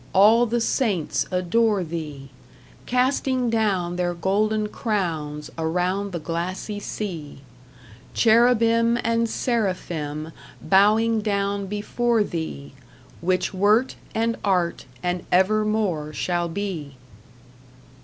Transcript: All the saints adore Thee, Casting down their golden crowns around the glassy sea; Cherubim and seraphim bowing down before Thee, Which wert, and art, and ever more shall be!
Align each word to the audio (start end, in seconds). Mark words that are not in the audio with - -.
All 0.13 0.47
the 0.47 0.59
saints 0.61 1.27
adore 1.29 1.83
Thee, 1.83 2.29
Casting 2.87 3.51
down 3.51 3.97
their 3.97 4.15
golden 4.15 4.67
crowns 4.69 5.51
around 5.59 6.11
the 6.11 6.17
glassy 6.17 6.79
sea; 6.79 7.41
Cherubim 8.15 8.97
and 9.03 9.29
seraphim 9.29 10.31
bowing 10.59 11.21
down 11.21 11.67
before 11.67 12.23
Thee, 12.23 12.73
Which 13.21 13.53
wert, 13.53 13.95
and 14.15 14.37
art, 14.43 14.85
and 15.03 15.23
ever 15.31 15.63
more 15.63 16.11
shall 16.13 16.49
be! 16.49 16.95